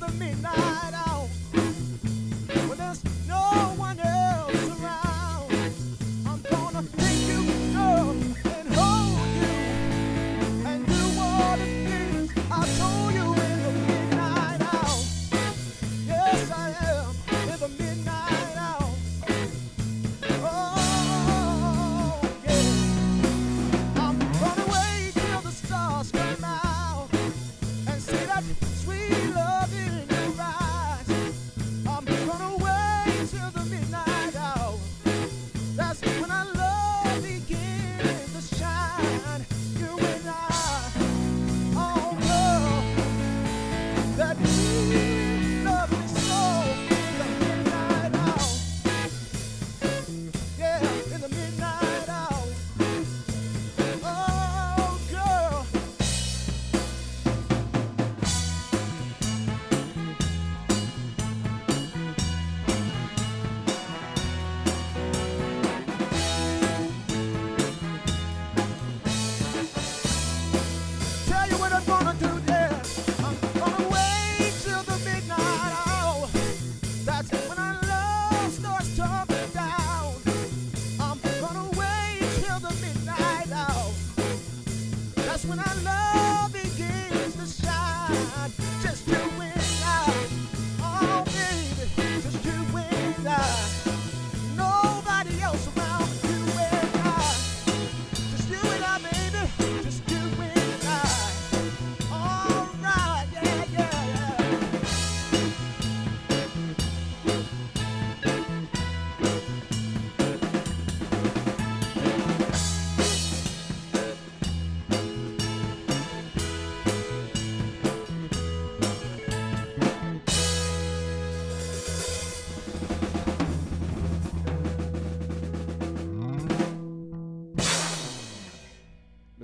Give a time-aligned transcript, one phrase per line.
[0.00, 1.05] the midnight.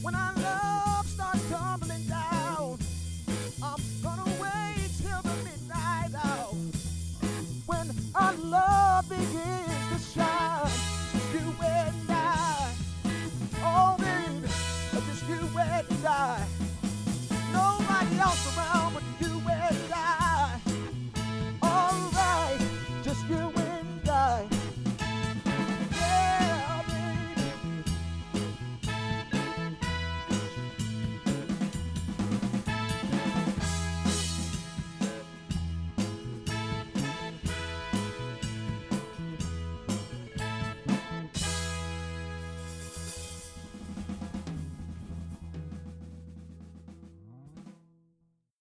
[0.00, 2.41] When our love starts tumbling down.